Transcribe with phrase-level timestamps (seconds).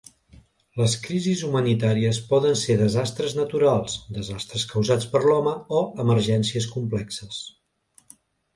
[0.81, 7.47] Les crisis humanitàries poden ser desastres naturals, desastres causats per l'home o emergències complexes.